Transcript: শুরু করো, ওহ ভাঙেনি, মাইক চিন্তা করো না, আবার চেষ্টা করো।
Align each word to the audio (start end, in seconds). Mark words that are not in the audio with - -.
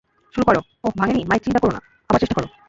শুরু 0.35 0.43
করো, 0.45 0.59
ওহ 0.83 0.91
ভাঙেনি, 0.97 1.21
মাইক 1.29 1.41
চিন্তা 1.43 1.59
করো 1.59 1.71
না, 1.71 1.81
আবার 2.09 2.19
চেষ্টা 2.19 2.35
করো। 2.35 2.47